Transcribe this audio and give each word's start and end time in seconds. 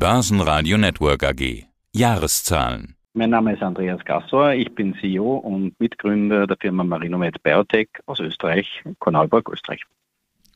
Börsenradio 0.00 0.78
Network 0.78 1.22
AG. 1.22 1.66
Jahreszahlen. 1.92 2.94
Mein 3.12 3.28
Name 3.28 3.52
ist 3.52 3.62
Andreas 3.62 4.02
Gassor, 4.06 4.54
ich 4.54 4.74
bin 4.74 4.94
CEO 4.98 5.36
und 5.36 5.78
Mitgründer 5.78 6.46
der 6.46 6.56
Firma 6.58 6.84
Marinomed 6.84 7.42
Biotech 7.42 7.88
aus 8.06 8.18
Österreich, 8.18 8.66
Korneuburg, 8.98 9.50
Österreich. 9.50 9.82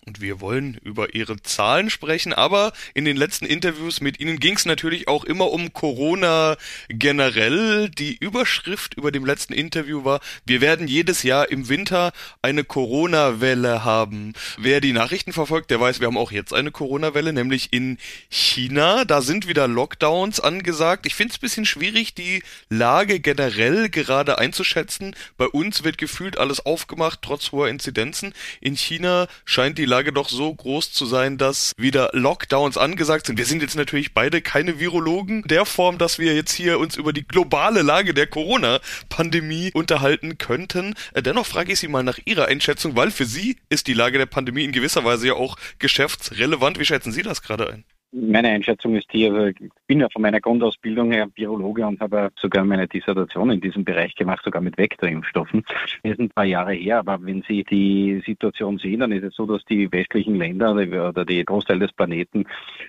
Und 0.06 0.20
wir 0.20 0.42
wollen 0.42 0.78
über 0.82 1.14
Ihre 1.14 1.40
Zahlen 1.42 1.88
sprechen, 1.88 2.34
aber 2.34 2.74
in 2.92 3.06
den 3.06 3.16
letzten 3.16 3.46
Interviews 3.46 4.02
mit 4.02 4.20
Ihnen 4.20 4.38
ging 4.38 4.54
es 4.54 4.66
natürlich 4.66 5.08
auch 5.08 5.24
immer 5.24 5.50
um 5.50 5.72
Corona 5.72 6.58
generell. 6.90 7.88
Die 7.88 8.14
Überschrift 8.14 8.94
über 8.94 9.10
dem 9.12 9.24
letzten 9.24 9.54
Interview 9.54 10.04
war, 10.04 10.20
wir 10.44 10.60
werden 10.60 10.88
jedes 10.88 11.22
Jahr 11.22 11.50
im 11.50 11.70
Winter 11.70 12.12
eine 12.42 12.64
Corona-Welle 12.64 13.84
haben. 13.84 14.34
Wer 14.58 14.82
die 14.82 14.92
Nachrichten 14.92 15.32
verfolgt, 15.32 15.70
der 15.70 15.80
weiß, 15.80 16.00
wir 16.00 16.08
haben 16.08 16.18
auch 16.18 16.32
jetzt 16.32 16.52
eine 16.52 16.70
Corona-Welle, 16.70 17.32
nämlich 17.32 17.72
in 17.72 17.96
China. 18.28 19.06
Da 19.06 19.22
sind 19.22 19.48
wieder 19.48 19.68
Lockdowns 19.68 20.38
angesagt. 20.38 21.06
Ich 21.06 21.14
finde 21.14 21.32
es 21.32 21.38
ein 21.38 21.40
bisschen 21.40 21.64
schwierig, 21.64 22.12
die 22.12 22.42
Lage 22.68 23.20
generell 23.20 23.88
gerade 23.88 24.36
einzuschätzen. 24.36 25.16
Bei 25.38 25.46
uns 25.46 25.82
wird 25.82 25.96
gefühlt 25.96 26.36
alles 26.36 26.66
aufgemacht, 26.66 27.20
trotz 27.22 27.52
hoher 27.52 27.68
Inzidenzen. 27.68 28.34
In 28.60 28.76
China 28.76 29.28
scheint 29.46 29.78
die 29.78 29.93
Lage 29.94 30.12
doch 30.12 30.28
so 30.28 30.52
groß 30.52 30.90
zu 30.92 31.06
sein, 31.06 31.38
dass 31.38 31.72
wieder 31.76 32.10
Lockdowns 32.14 32.76
angesagt 32.76 33.26
sind. 33.26 33.38
Wir 33.38 33.46
sind 33.46 33.62
jetzt 33.62 33.76
natürlich 33.76 34.12
beide 34.12 34.42
keine 34.42 34.80
Virologen 34.80 35.44
der 35.44 35.64
Form, 35.64 35.98
dass 35.98 36.18
wir 36.18 36.34
jetzt 36.34 36.52
hier 36.52 36.80
uns 36.80 36.96
über 36.96 37.12
die 37.12 37.24
globale 37.24 37.82
Lage 37.82 38.12
der 38.12 38.26
Corona-Pandemie 38.26 39.70
unterhalten 39.72 40.36
könnten. 40.36 40.96
Äh, 41.12 41.22
dennoch 41.22 41.46
frage 41.46 41.72
ich 41.72 41.78
Sie 41.78 41.86
mal 41.86 42.02
nach 42.02 42.18
Ihrer 42.24 42.46
Einschätzung, 42.46 42.96
weil 42.96 43.12
für 43.12 43.24
Sie 43.24 43.56
ist 43.68 43.86
die 43.86 43.94
Lage 43.94 44.18
der 44.18 44.26
Pandemie 44.26 44.64
in 44.64 44.72
gewisser 44.72 45.04
Weise 45.04 45.28
ja 45.28 45.34
auch 45.34 45.56
geschäftsrelevant. 45.78 46.80
Wie 46.80 46.86
schätzen 46.86 47.12
Sie 47.12 47.22
das 47.22 47.42
gerade 47.42 47.70
ein? 47.70 47.84
Meine 48.16 48.50
Einschätzung 48.50 48.94
ist 48.94 49.12
die, 49.12 49.28
also 49.28 49.46
ich 49.46 49.56
bin 49.88 49.98
ja 49.98 50.06
von 50.12 50.22
meiner 50.22 50.40
Grundausbildung 50.40 51.10
her 51.10 51.26
Biologe 51.26 51.84
und 51.84 51.98
habe 51.98 52.30
sogar 52.36 52.64
meine 52.64 52.86
Dissertation 52.86 53.50
in 53.50 53.60
diesem 53.60 53.84
Bereich 53.84 54.14
gemacht, 54.14 54.44
sogar 54.44 54.62
mit 54.62 54.78
Vektorimpfstoffen. 54.78 55.64
Das 56.04 56.12
ist 56.12 56.20
ein 56.20 56.30
paar 56.30 56.44
Jahre 56.44 56.74
her, 56.74 57.00
aber 57.00 57.18
wenn 57.22 57.42
Sie 57.42 57.64
die 57.64 58.22
Situation 58.24 58.78
sehen, 58.78 59.00
dann 59.00 59.10
ist 59.10 59.24
es 59.24 59.34
so, 59.34 59.46
dass 59.46 59.64
die 59.64 59.90
westlichen 59.90 60.36
Länder 60.36 60.72
oder 60.74 61.24
die 61.24 61.44
Großteil 61.44 61.80
des 61.80 61.92
Planeten 61.92 62.44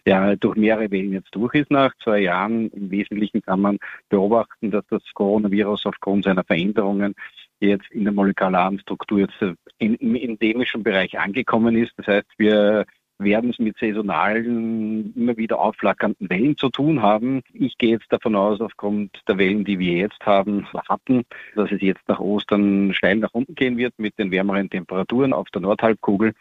ja 0.05 0.35
durch 0.35 0.57
mehrere 0.57 0.91
Wellen 0.91 1.13
jetzt 1.13 1.33
durch 1.33 1.55
ist 1.55 1.71
nach 1.71 1.91
zwei 2.03 2.19
Jahren. 2.19 2.69
Im 2.69 2.91
Wesentlichen 2.91 3.41
kann 3.41 3.61
man 3.61 3.79
beobachten, 4.09 4.69
dass 4.69 4.85
das 4.91 5.01
Coronavirus 5.15 5.87
aufgrund 5.87 6.25
seiner 6.25 6.43
Veränderungen 6.43 7.15
jetzt 7.59 7.89
in 7.89 8.03
der 8.03 8.13
molekularen 8.13 8.77
Struktur 8.77 9.21
jetzt 9.21 9.57
im 9.79 10.15
endemischen 10.15 10.83
Bereich 10.83 11.17
angekommen 11.17 11.75
ist. 11.75 11.93
Das 11.97 12.05
heißt, 12.05 12.27
wir 12.37 12.85
werden 13.17 13.51
es 13.51 13.59
mit 13.59 13.77
saisonalen, 13.77 15.13
immer 15.15 15.37
wieder 15.37 15.59
aufflackernden 15.59 16.29
Wellen 16.29 16.57
zu 16.57 16.69
tun 16.69 17.01
haben. 17.01 17.41
Ich 17.53 17.77
gehe 17.77 17.91
jetzt 17.91 18.11
davon 18.11 18.35
aus, 18.35 18.59
aufgrund 18.59 19.11
der 19.27 19.37
Wellen, 19.37 19.63
die 19.63 19.79
wir 19.79 19.93
jetzt 19.93 20.25
haben, 20.25 20.67
hatten, 20.89 21.23
dass 21.55 21.71
es 21.71 21.81
jetzt 21.81 22.07
nach 22.07 22.19
Ostern 22.19 22.93
steil 22.93 23.17
nach 23.17 23.33
unten 23.33 23.55
gehen 23.55 23.77
wird 23.77 23.93
mit 23.97 24.17
den 24.19 24.31
wärmeren 24.31 24.69
Temperaturen 24.69 25.33
auf 25.33 25.49
der 25.49 25.61
Nordhalbkugel 25.61 26.33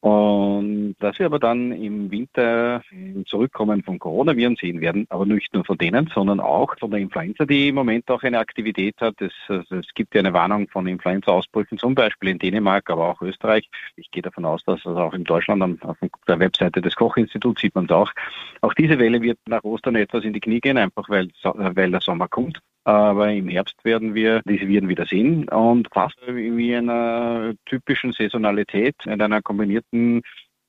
und 0.00 0.96
dass 1.00 1.18
wir 1.18 1.26
aber 1.26 1.38
dann 1.38 1.72
im 1.72 2.10
Winter 2.10 2.82
Zurückkommen 3.26 3.82
von 3.82 3.98
Coronaviren 3.98 4.56
sehen 4.56 4.80
werden, 4.80 5.06
aber 5.10 5.26
nicht 5.26 5.52
nur 5.54 5.64
von 5.64 5.78
denen, 5.78 6.10
sondern 6.14 6.40
auch 6.40 6.74
von 6.78 6.90
der 6.90 7.00
Influenza, 7.00 7.44
die 7.44 7.68
im 7.68 7.74
Moment 7.74 8.10
auch 8.10 8.22
eine 8.22 8.38
Aktivität 8.38 8.96
hat. 9.00 9.20
Es, 9.20 9.32
also 9.48 9.76
es 9.76 9.88
gibt 9.94 10.14
ja 10.14 10.20
eine 10.20 10.32
Warnung 10.32 10.68
von 10.68 10.86
Influenza-Ausbrüchen, 10.86 11.78
zum 11.78 11.94
Beispiel 11.94 12.30
in 12.30 12.38
Dänemark, 12.38 12.90
aber 12.90 13.08
auch 13.08 13.22
Österreich. 13.22 13.68
Ich 13.96 14.10
gehe 14.10 14.22
davon 14.22 14.44
aus, 14.44 14.62
dass 14.64 14.80
es 14.80 14.86
auch 14.86 15.14
in 15.14 15.24
Deutschland 15.24 15.82
auf 15.84 15.96
der 16.26 16.38
Webseite 16.38 16.80
des 16.80 16.94
Kochinstituts 16.96 17.60
sieht 17.60 17.74
man 17.74 17.86
es 17.86 17.90
auch. 17.90 18.12
Auch 18.60 18.74
diese 18.74 18.98
Welle 18.98 19.20
wird 19.20 19.38
nach 19.46 19.64
Ostern 19.64 19.96
etwas 19.96 20.24
in 20.24 20.32
die 20.32 20.40
Knie 20.40 20.60
gehen, 20.60 20.78
einfach 20.78 21.08
weil, 21.08 21.28
weil 21.42 21.90
der 21.90 22.00
Sommer 22.00 22.28
kommt. 22.28 22.60
Aber 22.84 23.30
im 23.32 23.48
Herbst 23.48 23.84
werden 23.84 24.14
wir 24.14 24.42
diese 24.44 24.66
Viren 24.66 24.88
wieder 24.88 25.06
sehen 25.06 25.48
und 25.48 25.88
fast 25.92 26.18
wie 26.26 26.74
einer 26.74 27.54
typischen 27.66 28.12
Saisonalität, 28.12 28.96
in 29.06 29.22
einer 29.22 29.40
kombinierten 29.40 30.22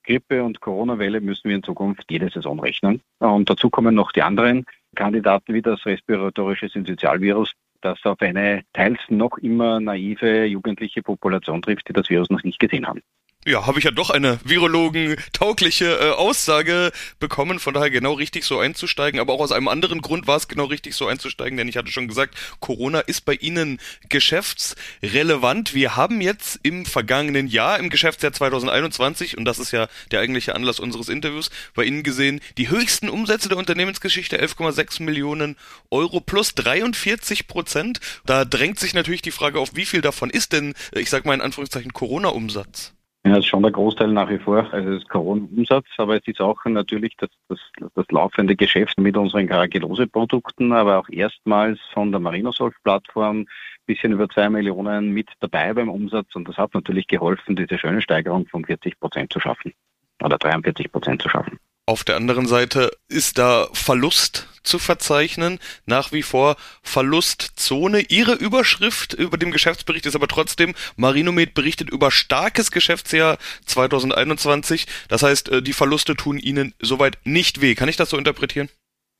Grippe- 0.03 0.43
und 0.43 0.59
Corona-Welle 0.59 1.21
müssen 1.21 1.49
wir 1.49 1.55
in 1.55 1.63
Zukunft 1.63 2.03
jede 2.11 2.29
Saison 2.29 2.59
rechnen. 2.59 3.01
Und 3.19 3.49
dazu 3.49 3.69
kommen 3.69 3.95
noch 3.95 4.11
die 4.11 4.21
anderen 4.21 4.65
Kandidaten 4.95 5.53
wie 5.53 5.61
das 5.61 5.85
respiratorische 5.85 6.67
Syncytialvirus, 6.67 7.53
das 7.81 8.03
auf 8.03 8.21
eine 8.21 8.63
teils 8.73 8.99
noch 9.09 9.37
immer 9.37 9.79
naive 9.79 10.45
jugendliche 10.45 11.01
Population 11.01 11.61
trifft, 11.61 11.87
die 11.89 11.93
das 11.93 12.09
Virus 12.09 12.29
noch 12.29 12.43
nicht 12.43 12.59
gesehen 12.59 12.85
haben 12.85 13.01
ja, 13.45 13.65
habe 13.65 13.79
ich 13.79 13.85
ja 13.85 13.91
doch 13.91 14.09
eine 14.09 14.39
virologen-taugliche 14.43 15.85
äh, 15.85 16.09
Aussage 16.11 16.91
bekommen, 17.19 17.59
von 17.59 17.73
daher 17.73 17.89
genau 17.89 18.13
richtig 18.13 18.45
so 18.45 18.59
einzusteigen. 18.59 19.19
Aber 19.19 19.33
auch 19.33 19.41
aus 19.41 19.51
einem 19.51 19.67
anderen 19.67 20.01
Grund 20.01 20.27
war 20.27 20.37
es 20.37 20.47
genau 20.47 20.65
richtig 20.65 20.95
so 20.95 21.07
einzusteigen, 21.07 21.57
denn 21.57 21.67
ich 21.67 21.77
hatte 21.77 21.91
schon 21.91 22.07
gesagt, 22.07 22.35
Corona 22.59 22.99
ist 22.99 23.25
bei 23.25 23.33
Ihnen 23.33 23.79
geschäftsrelevant. 24.09 25.73
Wir 25.73 25.95
haben 25.95 26.21
jetzt 26.21 26.59
im 26.63 26.85
vergangenen 26.85 27.47
Jahr, 27.47 27.79
im 27.79 27.89
Geschäftsjahr 27.89 28.33
2021, 28.33 29.37
und 29.37 29.45
das 29.45 29.59
ist 29.59 29.71
ja 29.71 29.87
der 30.11 30.21
eigentliche 30.21 30.55
Anlass 30.55 30.79
unseres 30.79 31.09
Interviews, 31.09 31.49
bei 31.75 31.83
Ihnen 31.83 32.03
gesehen, 32.03 32.39
die 32.57 32.69
höchsten 32.69 33.09
Umsätze 33.09 33.49
der 33.49 33.57
Unternehmensgeschichte, 33.57 34.41
11,6 34.41 35.03
Millionen 35.03 35.57
Euro 35.91 36.21
plus 36.21 36.55
43 36.55 37.47
Prozent. 37.47 37.99
Da 38.25 38.45
drängt 38.45 38.79
sich 38.79 38.93
natürlich 38.93 39.21
die 39.21 39.31
Frage 39.31 39.59
auf, 39.59 39.75
wie 39.75 39.85
viel 39.85 40.01
davon 40.01 40.29
ist 40.29 40.53
denn, 40.53 40.73
ich 40.93 41.09
sag 41.09 41.25
mal 41.25 41.33
in 41.33 41.41
Anführungszeichen, 41.41 41.93
Corona-Umsatz? 41.93 42.93
Ja, 43.25 43.37
ist 43.37 43.45
schon 43.45 43.63
der 43.63 43.71
Großteil 43.71 44.09
nach 44.09 44.29
wie 44.29 44.37
vor, 44.37 44.67
also 44.73 44.97
das 44.97 45.07
Corona-Umsatz, 45.07 45.85
aber 45.95 46.17
es 46.17 46.27
ist 46.27 46.41
auch 46.41 46.65
natürlich 46.65 47.15
das, 47.15 47.29
das, 47.47 47.59
das 47.95 48.05
laufende 48.11 48.57
Geschäft 48.57 48.97
mit 48.97 49.15
unseren 49.15 49.47
Karagellose-Produkten, 49.47 50.73
aber 50.73 50.99
auch 50.99 51.07
erstmals 51.07 51.79
von 51.93 52.11
der 52.11 52.19
Marinosolf-Plattform 52.19 53.45
bisschen 53.85 54.11
über 54.13 54.29
zwei 54.29 54.49
Millionen 54.49 55.11
mit 55.11 55.29
dabei 55.39 55.73
beim 55.73 55.89
Umsatz 55.89 56.35
und 56.35 56.47
das 56.47 56.57
hat 56.57 56.73
natürlich 56.73 57.07
geholfen, 57.07 57.55
diese 57.55 57.77
schöne 57.77 58.01
Steigerung 58.01 58.45
von 58.47 58.65
40 58.65 58.99
Prozent 58.99 59.31
zu 59.31 59.39
schaffen 59.39 59.73
oder 60.21 60.37
43 60.37 60.91
Prozent 60.91 61.21
zu 61.21 61.29
schaffen. 61.29 61.59
Auf 61.85 62.05
der 62.05 62.15
anderen 62.15 62.47
Seite 62.47 62.91
ist 63.09 63.37
da 63.37 63.67
Verlust 63.73 64.47
zu 64.63 64.79
verzeichnen, 64.79 65.59
nach 65.85 66.13
wie 66.13 66.23
vor 66.23 66.55
Verlustzone. 66.81 67.99
Ihre 68.07 68.35
Überschrift 68.35 69.13
über 69.13 69.37
dem 69.37 69.51
Geschäftsbericht 69.51 70.05
ist 70.05 70.15
aber 70.15 70.29
trotzdem, 70.29 70.75
Marinomed 70.95 71.53
berichtet 71.53 71.89
über 71.89 72.09
starkes 72.09 72.71
Geschäftsjahr 72.71 73.37
2021. 73.65 74.87
Das 75.09 75.23
heißt, 75.23 75.49
äh, 75.49 75.61
die 75.61 75.73
Verluste 75.73 76.15
tun 76.15 76.37
Ihnen 76.37 76.73
soweit 76.79 77.17
nicht 77.25 77.59
weh. 77.59 77.75
Kann 77.75 77.89
ich 77.89 77.97
das 77.97 78.11
so 78.11 78.17
interpretieren? 78.17 78.69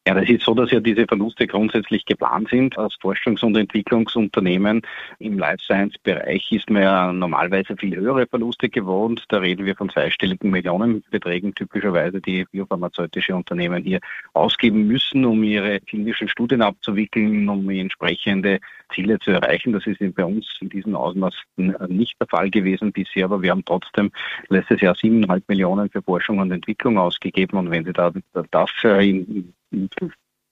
Ja, 0.06 0.16
das 0.16 0.28
ist 0.28 0.44
so, 0.44 0.54
dass 0.54 0.70
ja 0.70 0.82
diese 0.82 1.08
Verluste 1.08 1.48
grundsätzlich 1.48 2.04
geplant 2.06 2.50
sind. 2.50 2.78
Als 2.78 2.96
Forschungs- 2.96 3.42
und 3.42 3.56
Entwicklungsunternehmen 3.56 4.82
im 5.20 5.40
Life 5.40 5.64
Science-Bereich 5.64 6.52
ist 6.52 6.70
man 6.70 6.84
ja 6.84 7.14
normalerweise 7.14 7.78
viel 7.78 7.96
höhere 7.96 8.28
Verluste 8.28 8.68
gewohnt. 8.68 9.24
Da 9.30 9.38
reden 9.38 9.66
wir 9.66 9.78
von 9.78 9.90
zweistelligen 9.90 10.52
Millionenbeträgen 10.52 11.56
typischerweise, 11.56 12.20
die 12.20 12.44
biopharmazeutische 12.52 13.34
Unternehmen 13.34 13.82
hier 13.82 14.02
ausgeben 14.34 14.88
müssen, 14.88 15.24
um 15.24 15.42
ihre 15.42 15.80
klinischen 15.80 16.28
Studien 16.28 16.64
abzuwickeln, 16.64 17.48
um 17.48 17.70
entsprechende 17.70 18.60
Ziele 18.94 19.20
zu 19.20 19.32
erreichen. 19.32 19.72
Das 19.72 19.88
ist 19.88 20.00
bei 20.16 20.26
uns 20.26 20.46
in 20.60 20.68
diesem 20.68 20.98
Ausmaß 20.98 21.34
nicht 21.88 22.20
der 22.20 22.28
Fall 22.28 22.50
gewesen 22.50 22.92
bisher, 22.92 23.24
aber 23.24 23.42
wir 23.42 23.52
haben 23.52 23.64
trotzdem 23.64 24.12
letztes 24.50 24.82
Jahr 24.82 24.96
siebeneinhalb 24.96 25.48
Millionen 25.48 25.90
für 25.90 26.02
Forschung 26.02 26.40
und 26.40 26.52
Entwicklung 26.52 26.98
ausgegeben. 26.98 27.58
Und 27.58 27.72
wenn 27.72 27.86
Sie 27.86 27.94
da 27.94 28.12
das 28.52 28.70
in 28.84 29.54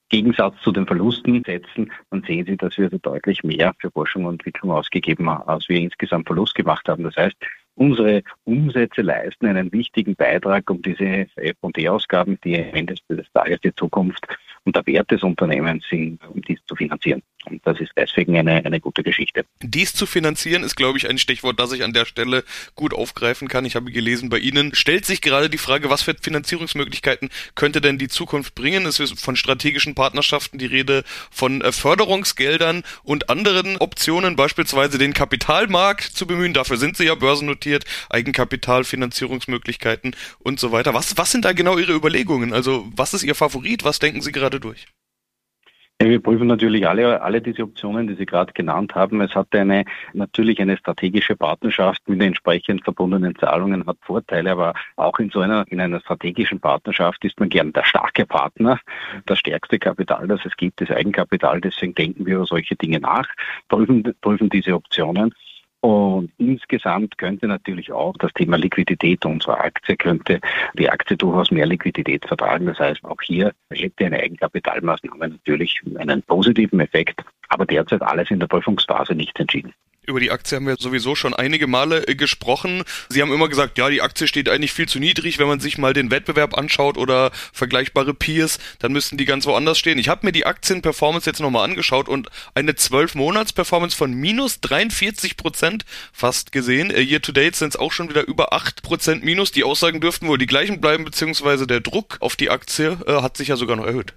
Gegensatz 0.10 0.56
zu 0.62 0.74
den 0.74 0.86
Verlusten 0.86 1.42
setzen, 1.46 1.90
dann 2.10 2.22
sehen 2.24 2.46
Sie, 2.46 2.58
dass 2.58 2.78
wir 2.78 2.90
so 2.90 2.98
deutlich 2.98 3.44
mehr 3.44 3.74
für 3.80 3.90
Forschung 3.92 4.26
und 4.26 4.34
Entwicklung 4.34 4.72
ausgegeben 4.72 5.30
haben, 5.30 5.48
als 5.48 5.70
wir 5.70 5.80
insgesamt 5.80 6.28
Verlust 6.28 6.54
gemacht 6.54 6.88
haben. 6.90 7.04
Das 7.04 7.16
heißt, 7.16 7.38
unsere 7.76 8.22
Umsätze 8.44 9.02
leisten 9.02 9.48
einen 9.48 9.72
wichtigen 9.72 10.16
Beitrag, 10.16 10.70
um 10.70 10.82
diese 10.82 11.28
F&E-Ausgaben, 11.38 12.38
die 12.44 12.58
am 12.58 12.76
Ende 12.76 12.96
des 13.10 13.32
Tages 13.34 13.62
die 13.62 13.74
Zukunft 13.74 14.28
und 14.66 14.76
der 14.76 14.86
Wert 14.86 15.10
des 15.12 15.24
Unternehmens 15.24 15.86
sind, 15.90 16.20
um 16.28 16.42
dies 16.42 16.60
zu 16.66 16.76
finanzieren. 16.76 17.22
Und 17.46 17.66
das 17.66 17.80
ist 17.80 17.92
deswegen 17.96 18.38
eine, 18.38 18.64
eine 18.64 18.80
gute 18.80 19.04
Geschichte. 19.04 19.46
Dies 19.62 19.94
zu 19.94 20.06
finanzieren 20.06 20.64
ist, 20.64 20.76
glaube 20.76 20.98
ich, 20.98 21.10
ein 21.10 21.18
Stichwort, 21.18 21.60
das 21.60 21.72
ich 21.72 21.84
an 21.84 21.94
der 21.94 22.06
Stelle 22.06 22.44
gut 22.76 22.94
aufgreifen 22.94 23.48
kann. 23.48 23.66
Ich 23.66 23.76
habe 23.76 23.92
gelesen, 23.92 24.30
bei 24.30 24.40
Ihnen 24.40 24.76
stellt 24.76 25.06
sich 25.06 25.22
gerade 25.22 25.50
die 25.50 25.58
Frage, 25.58 25.90
was 25.90 26.02
für 26.02 26.16
Finanzierungsmöglichkeiten 26.20 27.30
könnte 27.56 27.82
denn 27.82 27.98
die 27.98 28.08
Zukunft 28.08 28.56
bringen? 28.56 28.86
Es 28.86 29.00
ist 29.00 29.20
von 29.20 29.36
strategischen 29.36 29.96
Partnerschaften 29.96 30.58
die 30.58 30.66
Rede, 30.66 31.04
von 31.30 31.62
äh, 31.62 31.72
Förderungsgeldern 31.72 32.84
und 33.04 33.30
anderen 33.30 33.78
Optionen, 33.78 34.36
beispielsweise 34.36 34.98
den 34.98 35.14
Kapitalmarkt 35.14 36.04
zu 36.04 36.28
bemühen. 36.28 36.54
Dafür 36.54 36.78
sind 36.78 36.98
Sie 36.98 37.06
ja 37.06 37.16
börsennotiert, 37.16 37.86
Eigenkapital, 38.10 38.84
Finanzierungsmöglichkeiten 38.84 40.16
und 40.40 40.60
so 40.60 40.72
weiter. 40.72 40.94
Was, 40.94 41.18
was 41.18 41.32
sind 41.32 41.46
da 41.46 41.54
genau 41.54 41.78
Ihre 41.78 41.94
Überlegungen? 41.94 42.54
Also, 42.54 42.90
was 42.96 43.14
ist 43.14 43.24
Ihr 43.24 43.36
Favorit? 43.36 43.84
Was 43.84 44.00
denken 44.00 44.22
Sie 44.22 44.32
gerade 44.32 44.60
durch? 44.60 44.86
Wir 46.10 46.20
prüfen 46.20 46.48
natürlich 46.48 46.88
alle, 46.88 47.22
alle 47.22 47.42
diese 47.42 47.62
Optionen, 47.62 48.08
die 48.08 48.16
Sie 48.16 48.26
gerade 48.26 48.54
genannt 48.54 48.96
haben. 48.96 49.22
Es 49.22 49.36
hat 49.36 49.54
eine, 49.54 49.86
natürlich 50.14 50.60
eine 50.60 50.76
strategische 50.76 51.36
Partnerschaft 51.36 52.02
mit 52.10 52.22
entsprechend 52.24 52.84
verbundenen 52.84 53.36
Zahlungen, 53.36 53.86
hat 53.86 53.98
Vorteile, 54.02 54.52
aber 54.52 54.74
auch 54.96 55.20
in 55.20 55.30
so 55.30 55.42
einer, 55.42 55.64
in 55.68 55.80
einer 55.80 56.00
strategischen 56.00 56.60
Partnerschaft 56.60 57.24
ist 57.24 57.40
man 57.40 57.50
gern 57.50 57.72
der 57.72 57.86
starke 57.86 58.26
Partner. 58.26 58.80
Das 59.28 59.38
stärkste 59.38 59.78
Kapital, 59.78 60.28
das 60.28 60.44
es 60.44 60.58
gibt, 60.58 60.82
ist 60.82 60.92
Eigenkapital. 60.92 61.62
Deswegen 61.62 61.94
denken 61.94 62.26
wir 62.26 62.38
über 62.38 62.46
solche 62.46 62.76
Dinge 62.76 63.00
nach, 63.00 63.28
prüfen, 63.70 64.16
prüfen 64.22 64.50
diese 64.50 64.74
Optionen. 64.74 65.36
Und 65.82 66.32
insgesamt 66.38 67.18
könnte 67.18 67.48
natürlich 67.48 67.92
auch 67.92 68.16
das 68.18 68.32
Thema 68.34 68.56
Liquidität 68.56 69.26
unserer 69.26 69.62
Aktie, 69.62 69.98
könnte 69.98 70.40
die 70.76 70.90
Aktie 70.90 71.18
durchaus 71.18 71.50
mehr 71.50 71.66
Liquidität 71.66 72.24
vertragen. 72.26 72.68
Das 72.68 72.78
heißt, 72.78 73.04
auch 73.04 73.20
hier 73.24 73.52
hätte 73.72 74.06
eine 74.06 74.20
Eigenkapitalmaßnahme 74.20 75.30
natürlich 75.30 75.82
einen 75.98 76.22
positiven 76.22 76.80
Effekt, 76.80 77.24
aber 77.50 77.66
derzeit 77.66 78.04
alles 78.04 78.30
in 78.30 78.40
der 78.40 78.48
Prüfungsphase 78.48 79.16
nicht 79.16 79.40
entschieden. 79.40 79.74
Über 80.12 80.20
die 80.20 80.32
Aktie 80.32 80.58
haben 80.58 80.68
wir 80.68 80.76
sowieso 80.78 81.16
schon 81.16 81.34
einige 81.34 81.68
Male 81.68 82.06
äh, 82.06 82.16
gesprochen. 82.16 82.84
Sie 83.08 83.22
haben 83.22 83.32
immer 83.32 83.48
gesagt, 83.48 83.78
ja, 83.78 83.90
die 83.90 84.02
Aktie 84.02 84.28
steht 84.28 84.50
eigentlich 84.50 84.74
viel 84.74 84.90
zu 84.90 85.00
niedrig. 85.00 85.40
Wenn 85.40 85.48
man 85.48 85.62
sich 85.62 85.78
mal 85.78 85.94
den 85.94 86.12
Wettbewerb 86.12 86.58
anschaut 86.58 86.98
oder 86.98 87.32
vergleichbare 87.54 88.14
Peers, 88.14 88.60
dann 88.80 88.92
müssten 88.92 89.16
die 89.16 89.24
ganz 89.24 89.46
woanders 89.46 89.80
stehen. 89.80 89.98
Ich 89.98 90.10
habe 90.10 90.26
mir 90.26 90.34
die 90.34 90.46
Aktienperformance 90.46 91.30
jetzt 91.30 91.40
nochmal 91.40 91.64
angeschaut 91.64 92.10
und 92.10 92.28
eine 92.56 92.74
12-Monats-Performance 92.74 93.96
von 93.96 94.14
minus 94.14 94.60
43 94.60 95.38
Prozent 95.38 95.86
fast 96.12 96.52
gesehen. 96.52 96.92
Äh, 96.92 97.00
Year 97.00 97.22
to 97.22 97.32
date 97.32 97.56
sind 97.56 97.70
es 97.70 97.80
auch 97.80 97.94
schon 97.94 98.10
wieder 98.10 98.28
über 98.28 98.52
8 98.52 98.84
Prozent 98.84 99.24
minus. 99.24 99.54
Die 99.54 99.64
Aussagen 99.64 100.02
dürften 100.02 100.28
wohl 100.28 100.38
die 100.38 100.46
gleichen 100.46 100.82
bleiben, 100.82 101.06
beziehungsweise 101.06 101.68
der 101.68 101.80
Druck 101.80 102.18
auf 102.20 102.36
die 102.36 102.50
Aktie 102.50 102.98
äh, 103.08 103.22
hat 103.22 103.38
sich 103.38 103.48
ja 103.48 103.56
sogar 103.56 103.78
noch 103.78 103.86
erhöht. 103.86 104.14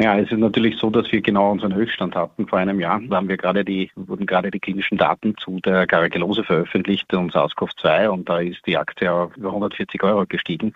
Ja, 0.00 0.18
es 0.18 0.32
ist 0.32 0.38
natürlich 0.38 0.78
so, 0.78 0.88
dass 0.88 1.12
wir 1.12 1.20
genau 1.20 1.50
unseren 1.50 1.74
Höchststand 1.74 2.14
hatten 2.16 2.48
vor 2.48 2.58
einem 2.58 2.80
Jahr. 2.80 2.98
Da 3.00 3.16
haben 3.16 3.28
wir 3.28 3.36
gerade 3.36 3.62
die, 3.62 3.90
wurden 3.94 4.24
gerade 4.24 4.50
die 4.50 4.58
klinischen 4.58 4.96
Daten 4.96 5.36
zu 5.36 5.60
der 5.60 5.86
Garagellose 5.86 6.44
veröffentlicht 6.44 7.12
und 7.12 7.32
SARS-CoV-2 7.32 8.08
und 8.08 8.28
da 8.28 8.38
ist 8.38 8.66
die 8.66 8.78
Aktie 8.78 9.12
auf 9.12 9.36
über 9.36 9.48
140 9.48 10.02
Euro 10.02 10.24
gestiegen. 10.26 10.72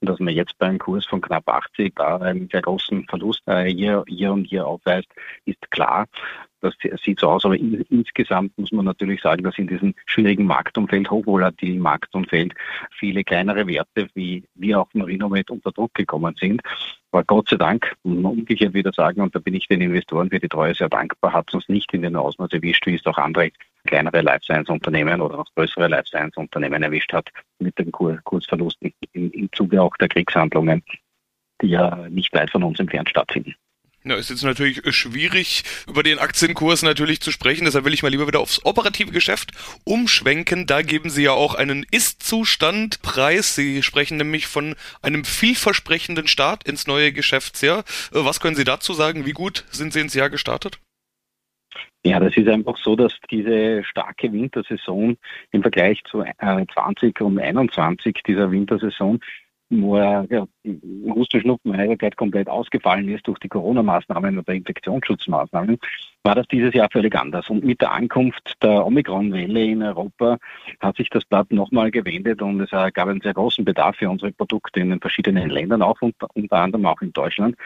Und 0.00 0.08
dass 0.08 0.20
man 0.20 0.34
jetzt 0.34 0.58
bei 0.58 0.66
einem 0.66 0.78
Kurs 0.78 1.06
von 1.06 1.22
knapp 1.22 1.48
80 1.48 1.94
da 1.96 2.18
einen 2.18 2.48
sehr 2.50 2.60
großen 2.60 3.06
Verlust 3.08 3.42
äh, 3.46 3.64
hier, 3.64 4.04
hier 4.06 4.32
und 4.32 4.44
hier 4.44 4.66
aufweist, 4.66 5.08
ist 5.46 5.70
klar. 5.70 6.06
Das 6.60 6.74
sieht 7.04 7.20
so 7.20 7.28
aus, 7.28 7.44
aber 7.44 7.56
in, 7.56 7.82
insgesamt 7.88 8.56
muss 8.58 8.72
man 8.72 8.84
natürlich 8.84 9.22
sagen, 9.22 9.44
dass 9.44 9.58
in 9.58 9.68
diesem 9.68 9.94
schwierigen 10.06 10.44
Marktumfeld, 10.44 11.10
hochvolatilen 11.10 11.78
Marktumfeld, 11.78 12.54
viele 12.90 13.22
kleinere 13.22 13.66
Werte 13.66 14.08
wie, 14.14 14.44
wie 14.54 14.74
auch 14.74 14.88
Marinomed 14.92 15.50
unter 15.50 15.70
Druck 15.70 15.94
gekommen 15.94 16.34
sind. 16.38 16.62
Aber 17.12 17.24
Gott 17.24 17.48
sei 17.48 17.56
Dank, 17.56 17.94
umgekehrt 18.02 18.74
wieder 18.74 18.92
sagen, 18.92 19.20
und 19.20 19.34
da 19.34 19.38
bin 19.38 19.54
ich 19.54 19.68
den 19.68 19.80
Investoren 19.80 20.30
für 20.30 20.40
die 20.40 20.48
Treue 20.48 20.74
sehr 20.74 20.88
dankbar, 20.88 21.32
hat 21.32 21.54
uns 21.54 21.68
nicht 21.68 21.92
in 21.94 22.02
den 22.02 22.16
Ausmaß 22.16 22.52
erwischt, 22.52 22.86
wie 22.86 22.96
es 22.96 23.06
auch 23.06 23.18
andere 23.18 23.50
kleinere 23.86 24.20
Life 24.20 24.44
Science 24.44 24.68
Unternehmen 24.68 25.20
oder 25.20 25.38
auch 25.38 25.46
größere 25.54 25.88
Life 25.88 26.08
Science 26.08 26.36
Unternehmen 26.36 26.82
erwischt 26.82 27.12
hat 27.12 27.30
mit 27.58 27.78
den 27.78 27.92
Kursverlusten 27.92 28.92
im, 29.12 29.30
im 29.30 29.48
Zuge 29.52 29.80
auch 29.80 29.96
der 29.96 30.08
Kriegshandlungen, 30.08 30.82
die 31.62 31.68
ja 31.68 32.08
nicht 32.08 32.34
weit 32.34 32.50
von 32.50 32.64
uns 32.64 32.80
entfernt 32.80 33.08
stattfinden. 33.08 33.54
Ja, 34.08 34.16
ist 34.16 34.30
jetzt 34.30 34.42
natürlich 34.42 34.80
schwierig, 34.94 35.64
über 35.86 36.02
den 36.02 36.18
Aktienkurs 36.18 36.82
natürlich 36.82 37.20
zu 37.20 37.30
sprechen. 37.30 37.66
Deshalb 37.66 37.84
will 37.84 37.92
ich 37.92 38.02
mal 38.02 38.08
lieber 38.08 38.26
wieder 38.26 38.40
aufs 38.40 38.64
operative 38.64 39.12
Geschäft 39.12 39.50
umschwenken. 39.84 40.66
Da 40.66 40.80
geben 40.80 41.10
Sie 41.10 41.24
ja 41.24 41.32
auch 41.32 41.54
einen 41.54 41.84
Ist-Zustand 41.90 43.02
preis. 43.02 43.54
Sie 43.54 43.82
sprechen 43.82 44.16
nämlich 44.16 44.46
von 44.46 44.76
einem 45.02 45.26
vielversprechenden 45.26 46.26
Start 46.26 46.64
ins 46.64 46.86
neue 46.86 47.12
Geschäftsjahr. 47.12 47.80
Äh, 47.80 48.24
was 48.24 48.40
können 48.40 48.56
Sie 48.56 48.64
dazu 48.64 48.94
sagen? 48.94 49.26
Wie 49.26 49.32
gut 49.32 49.64
sind 49.70 49.92
Sie 49.92 50.00
ins 50.00 50.14
Jahr 50.14 50.30
gestartet? 50.30 50.78
Ja, 52.02 52.18
das 52.18 52.34
ist 52.34 52.48
einfach 52.48 52.78
so, 52.78 52.96
dass 52.96 53.12
diese 53.30 53.84
starke 53.84 54.32
Wintersaison 54.32 55.18
im 55.50 55.62
Vergleich 55.62 56.02
zu 56.04 56.24
20 56.40 57.20
und 57.20 57.38
21 57.38 58.22
dieser 58.26 58.50
Wintersaison 58.50 59.20
wo 59.70 59.96
er 59.96 60.26
ja, 60.30 60.46
Husten, 61.14 61.40
Schnupfen, 61.40 61.76
Heiligkeit 61.76 62.16
komplett 62.16 62.48
ausgefallen 62.48 63.08
ist 63.08 63.26
durch 63.26 63.38
die 63.38 63.48
Corona-Maßnahmen 63.48 64.38
oder 64.38 64.52
Infektionsschutzmaßnahmen, 64.54 65.78
war 66.22 66.34
das 66.34 66.46
dieses 66.48 66.74
Jahr 66.74 66.88
völlig 66.90 67.14
anders. 67.14 67.48
Und 67.50 67.64
mit 67.64 67.80
der 67.80 67.92
Ankunft 67.92 68.54
der 68.62 68.86
Omikron-Welle 68.86 69.64
in 69.64 69.82
Europa 69.82 70.38
hat 70.80 70.96
sich 70.96 71.10
das 71.10 71.24
Blatt 71.24 71.52
nochmal 71.52 71.90
gewendet 71.90 72.40
und 72.42 72.60
es 72.60 72.70
gab 72.70 73.08
einen 73.08 73.20
sehr 73.20 73.34
großen 73.34 73.64
Bedarf 73.64 73.96
für 73.96 74.10
unsere 74.10 74.32
Produkte 74.32 74.80
in 74.80 74.90
den 74.90 75.00
verschiedenen 75.00 75.50
Ländern, 75.50 75.82
auch 75.82 76.00
unter, 76.00 76.28
unter 76.34 76.56
anderem 76.56 76.86
auch 76.86 77.00
in 77.02 77.12
Deutschland, 77.12 77.56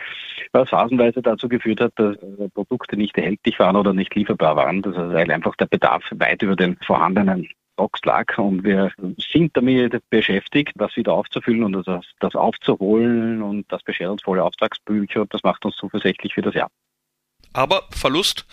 was 0.53 0.71
phasenweise 0.71 1.23
dazu 1.23 1.49
geführt 1.49 1.81
hat, 1.81 1.93
dass 1.97 2.17
Produkte 2.55 2.97
nicht 2.97 3.17
erhältlich 3.17 3.59
waren 3.59 3.77
oder 3.77 3.93
nicht 3.93 4.15
lieferbar 4.15 4.57
waren. 4.57 4.83
Das 4.83 4.97
heißt, 4.97 5.13
weil 5.13 5.31
einfach 5.31 5.57
der 5.57 5.67
Bedarf 5.67 6.05
weit 6.13 6.43
über 6.43 6.57
den 6.57 6.77
vorhandenen 6.85 7.49
Box 7.83 7.99
lag 8.05 8.39
und 8.39 8.63
wir 8.63 8.93
sind 9.33 9.57
damit 9.57 10.09
beschäftigt, 10.09 10.71
das 10.77 10.97
wieder 10.97 11.15
aufzufüllen 11.15 11.65
und 11.65 11.85
das, 11.85 12.05
das 12.21 12.37
aufzuholen 12.37 13.43
und 13.43 13.65
das 13.73 13.83
beschert 13.83 14.11
uns 14.13 14.23
volle 14.23 14.45
Auftragsbücher 14.45 15.27
das 15.29 15.43
macht 15.43 15.65
uns 15.65 15.75
zuversichtlich 15.75 16.33
für 16.33 16.43
das 16.43 16.55
Jahr. 16.55 16.71
Aber 17.53 17.89
Verlust 17.91 18.45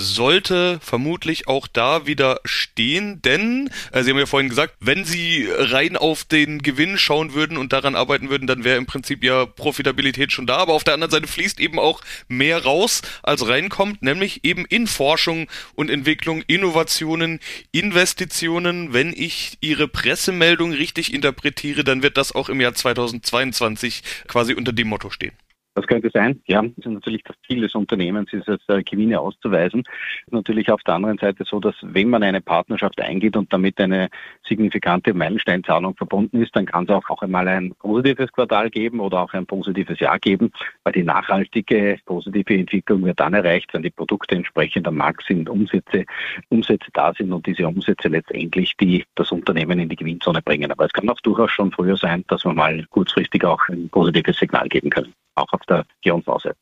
sollte 0.00 0.78
vermutlich 0.80 1.48
auch 1.48 1.66
da 1.66 2.06
wieder 2.06 2.40
stehen, 2.44 3.20
denn 3.20 3.68
äh, 3.92 4.04
Sie 4.04 4.10
haben 4.10 4.18
ja 4.18 4.26
vorhin 4.26 4.48
gesagt, 4.48 4.74
wenn 4.78 5.04
Sie 5.04 5.48
rein 5.50 5.96
auf 5.96 6.22
den 6.24 6.62
Gewinn 6.62 6.96
schauen 6.98 7.34
würden 7.34 7.58
und 7.58 7.72
daran 7.72 7.96
arbeiten 7.96 8.30
würden, 8.30 8.46
dann 8.46 8.62
wäre 8.62 8.78
im 8.78 8.86
Prinzip 8.86 9.24
ja 9.24 9.44
Profitabilität 9.44 10.30
schon 10.30 10.46
da, 10.46 10.58
aber 10.58 10.74
auf 10.74 10.84
der 10.84 10.94
anderen 10.94 11.10
Seite 11.10 11.26
fließt 11.26 11.58
eben 11.58 11.80
auch 11.80 12.00
mehr 12.28 12.62
raus, 12.62 13.02
als 13.24 13.48
reinkommt, 13.48 14.00
nämlich 14.00 14.44
eben 14.44 14.64
in 14.66 14.86
Forschung 14.86 15.48
und 15.74 15.90
Entwicklung, 15.90 16.42
Innovationen, 16.46 17.40
Investitionen. 17.72 18.92
Wenn 18.92 19.12
ich 19.12 19.58
Ihre 19.60 19.88
Pressemeldung 19.88 20.72
richtig 20.72 21.12
interpretiere, 21.12 21.82
dann 21.82 22.04
wird 22.04 22.16
das 22.16 22.32
auch 22.32 22.48
im 22.48 22.60
Jahr 22.60 22.74
2022 22.74 24.02
quasi 24.28 24.54
unter 24.54 24.72
dem 24.72 24.88
Motto 24.88 25.10
stehen. 25.10 25.32
Das 25.78 25.86
könnte 25.86 26.10
sein. 26.12 26.42
Ja, 26.48 26.64
ist 26.76 26.86
natürlich 26.86 27.22
das 27.22 27.36
Ziel 27.46 27.60
des 27.60 27.76
Unternehmens, 27.76 28.32
ist 28.32 28.48
es, 28.48 28.58
Gewinne 28.84 29.20
auszuweisen. 29.20 29.84
Natürlich 30.28 30.72
auf 30.72 30.82
der 30.82 30.94
anderen 30.94 31.18
Seite 31.18 31.44
so, 31.44 31.60
dass 31.60 31.76
wenn 31.82 32.10
man 32.10 32.24
eine 32.24 32.40
Partnerschaft 32.40 33.00
eingeht 33.00 33.36
und 33.36 33.52
damit 33.52 33.80
eine 33.80 34.08
signifikante 34.44 35.14
Meilensteinzahlung 35.14 35.94
verbunden 35.94 36.42
ist, 36.42 36.56
dann 36.56 36.66
kann 36.66 36.82
es 36.82 36.90
auch, 36.90 37.08
auch 37.08 37.22
einmal 37.22 37.46
ein 37.46 37.76
positives 37.78 38.32
Quartal 38.32 38.70
geben 38.70 38.98
oder 38.98 39.20
auch 39.20 39.32
ein 39.34 39.46
positives 39.46 40.00
Jahr 40.00 40.18
geben, 40.18 40.50
weil 40.82 40.94
die 40.94 41.04
nachhaltige 41.04 41.98
positive 42.04 42.54
Entwicklung 42.54 43.04
wird 43.04 43.20
dann 43.20 43.34
erreicht, 43.34 43.72
wenn 43.72 43.82
die 43.82 43.90
Produkte 43.90 44.34
entsprechend 44.34 44.88
am 44.88 44.96
Markt 44.96 45.26
sind, 45.28 45.48
Umsätze, 45.48 46.06
Umsätze 46.48 46.88
da 46.92 47.14
sind 47.14 47.32
und 47.32 47.46
diese 47.46 47.68
Umsätze 47.68 48.08
letztendlich 48.08 48.76
die 48.78 49.04
das 49.14 49.30
Unternehmen 49.30 49.78
in 49.78 49.88
die 49.88 49.96
Gewinnzone 49.96 50.42
bringen. 50.42 50.72
Aber 50.72 50.86
es 50.86 50.92
kann 50.92 51.08
auch 51.08 51.20
durchaus 51.20 51.52
schon 51.52 51.70
früher 51.70 51.96
sein, 51.96 52.24
dass 52.26 52.44
wir 52.44 52.52
mal 52.52 52.84
kurzfristig 52.90 53.44
auch 53.44 53.60
ein 53.68 53.88
positives 53.90 54.38
Signal 54.38 54.68
geben 54.68 54.90
können 54.90 55.14
auch 55.40 55.52
auf 55.52 55.62
der 55.68 55.84
Gehirnphase. 56.02 56.54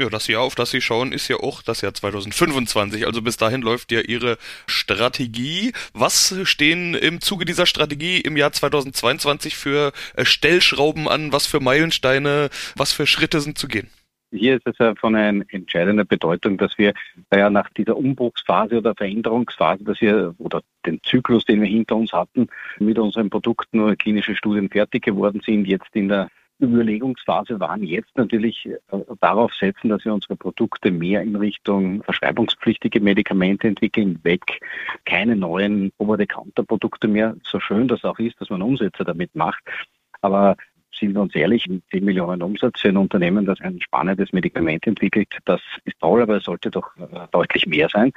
Ja, 0.00 0.08
das 0.08 0.28
Jahr, 0.28 0.42
auf 0.42 0.54
das 0.54 0.70
Sie 0.70 0.80
schauen, 0.80 1.12
ist 1.12 1.28
ja 1.28 1.36
auch 1.36 1.62
das 1.62 1.82
Jahr 1.82 1.92
2025. 1.92 3.06
Also 3.06 3.22
bis 3.22 3.36
dahin 3.36 3.60
läuft 3.60 3.92
ja 3.92 4.00
Ihre 4.00 4.38
Strategie. 4.66 5.72
Was 5.92 6.34
stehen 6.44 6.94
im 6.94 7.20
Zuge 7.20 7.44
dieser 7.44 7.66
Strategie 7.66 8.18
im 8.20 8.36
Jahr 8.36 8.52
2022 8.52 9.56
für 9.56 9.92
äh, 10.16 10.24
Stellschrauben 10.24 11.08
an? 11.08 11.32
Was 11.32 11.46
für 11.46 11.60
Meilensteine, 11.60 12.50
was 12.76 12.92
für 12.92 13.06
Schritte 13.06 13.40
sind 13.40 13.58
zu 13.58 13.68
gehen? 13.68 13.90
Hier 14.32 14.56
ist 14.56 14.66
es 14.66 14.78
ja 14.78 14.94
von 14.94 15.16
einer 15.16 15.44
entscheidender 15.50 16.04
Bedeutung, 16.04 16.56
dass 16.56 16.78
wir 16.78 16.94
ja 17.34 17.50
nach 17.50 17.68
dieser 17.70 17.96
Umbruchsphase 17.96 18.78
oder 18.78 18.94
Veränderungsphase, 18.94 19.82
dass 19.82 20.00
wir 20.00 20.34
oder 20.38 20.62
den 20.86 21.02
Zyklus, 21.02 21.44
den 21.44 21.60
wir 21.60 21.68
hinter 21.68 21.96
uns 21.96 22.12
hatten, 22.12 22.46
mit 22.78 22.98
unseren 22.98 23.28
Produkten 23.28 23.80
oder 23.80 23.96
klinische 23.96 24.36
Studien 24.36 24.70
fertig 24.70 25.02
geworden 25.02 25.42
sind, 25.44 25.66
jetzt 25.66 25.94
in 25.94 26.08
der 26.08 26.30
Überlegungsphase 26.60 27.58
waren 27.60 27.82
jetzt 27.82 28.16
natürlich 28.16 28.66
äh, 28.66 28.76
darauf 29.20 29.52
setzen, 29.54 29.88
dass 29.88 30.04
wir 30.04 30.14
unsere 30.14 30.36
Produkte 30.36 30.90
mehr 30.90 31.22
in 31.22 31.36
Richtung 31.36 32.02
verschreibungspflichtige 32.02 33.00
Medikamente 33.00 33.68
entwickeln, 33.68 34.18
weg, 34.22 34.60
keine 35.04 35.36
neuen 35.36 35.92
Over-the-Counter-Produkte 35.98 37.08
mehr, 37.08 37.36
so 37.44 37.60
schön 37.60 37.88
das 37.88 38.04
auch 38.04 38.18
ist, 38.18 38.40
dass 38.40 38.50
man 38.50 38.62
Umsätze 38.62 39.04
damit 39.04 39.34
macht. 39.34 39.62
Aber 40.20 40.56
sind 40.92 41.14
wir 41.14 41.22
uns 41.22 41.34
ehrlich, 41.34 41.64
10 41.90 42.04
Millionen 42.04 42.42
Umsatz 42.42 42.80
für 42.80 42.88
ein 42.88 42.96
Unternehmen, 42.96 43.46
das 43.46 43.60
ein 43.60 43.80
spannendes 43.80 44.32
Medikament 44.32 44.86
entwickelt, 44.86 45.28
das 45.44 45.60
ist 45.84 45.98
toll, 46.00 46.22
aber 46.22 46.36
es 46.36 46.44
sollte 46.44 46.70
doch 46.70 46.96
äh, 46.96 47.26
deutlich 47.32 47.66
mehr 47.66 47.88
sein. 47.88 48.12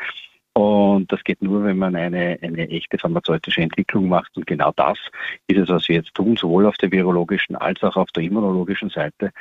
Und 0.53 1.12
das 1.12 1.24
geht 1.24 1.41
nur, 1.41 1.63
wenn 1.63 1.77
man 1.77 1.95
eine, 1.95 2.38
eine 2.41 2.69
echte 2.69 3.00
pharmazeutische 3.00 3.62
Entwicklung 3.62 4.07
macht. 4.07 4.38
Und 4.38 4.45
genau 4.45 4.72
das 4.75 5.00
ist 5.48 5.57
es, 5.57 5.69
was 5.69 5.89
wir 5.89 5.98
jetzt 5.98 6.13
tun, 6.13 6.38
sowohl 6.38 6.67
auf 6.67 6.77
der 6.77 6.91
virologischen 6.91 7.55
als 7.55 7.81
auch 7.81 7.95
auf 7.95 8.12
der 8.12 8.24
immunologischen 8.24 8.89
Seite. 8.89 9.31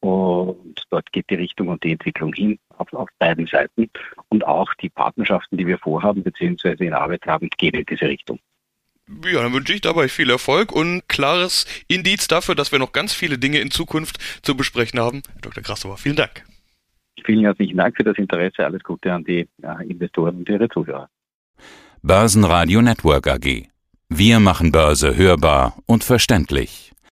Und 0.00 0.84
dort 0.90 1.10
geht 1.12 1.28
die 1.30 1.36
Richtung 1.36 1.68
und 1.68 1.82
die 1.82 1.92
Entwicklung 1.92 2.32
hin 2.32 2.58
auf, 2.78 2.92
auf 2.94 3.08
beiden 3.18 3.46
Seiten. 3.46 3.90
Und 4.28 4.46
auch 4.46 4.72
die 4.74 4.88
Partnerschaften, 4.88 5.58
die 5.58 5.66
wir 5.66 5.78
vorhaben 5.78 6.22
bzw. 6.22 6.86
in 6.86 6.94
Arbeit 6.94 7.26
haben, 7.26 7.48
gehen 7.58 7.74
in 7.74 7.84
diese 7.84 8.06
Richtung. 8.06 8.38
Ja, 9.26 9.42
dann 9.42 9.52
wünsche 9.52 9.74
ich 9.74 9.82
dabei 9.82 10.08
viel 10.08 10.30
Erfolg 10.30 10.72
und 10.72 11.08
klares 11.08 11.66
Indiz 11.88 12.26
dafür, 12.26 12.54
dass 12.54 12.72
wir 12.72 12.78
noch 12.78 12.92
ganz 12.92 13.12
viele 13.12 13.36
Dinge 13.36 13.60
in 13.60 13.70
Zukunft 13.70 14.18
zu 14.42 14.56
besprechen 14.56 14.98
haben. 14.98 15.22
Herr 15.34 15.42
Dr. 15.42 15.62
Grassower, 15.62 15.98
vielen 15.98 16.16
Dank. 16.16 16.44
Vielen 17.22 17.44
herzlichen 17.44 17.76
Dank 17.76 17.96
für 17.96 18.04
das 18.04 18.18
Interesse. 18.18 18.64
Alles 18.64 18.82
Gute 18.82 19.12
an 19.12 19.24
die 19.24 19.48
Investoren 19.88 20.36
und 20.36 20.48
ihre 20.48 20.68
Zuhörer. 20.68 21.08
Börsenradio 22.02 22.82
Network 22.82 23.26
AG. 23.28 23.68
Wir 24.08 24.40
machen 24.40 24.72
Börse 24.72 25.16
hörbar 25.16 25.76
und 25.86 26.04
verständlich. 26.04 26.93